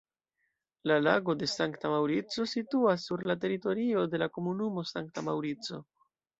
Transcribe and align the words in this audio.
La 0.91 0.95
Lago 1.07 1.35
de 1.41 1.49
Sankta 1.51 1.91
Maŭrico 1.97 2.47
situas 2.55 3.07
sur 3.11 3.25
la 3.33 3.37
teritorio 3.45 4.09
de 4.17 4.25
la 4.25 4.31
komunumo 4.41 4.89
Sankta 4.97 5.29
Maŭrico. 5.31 5.83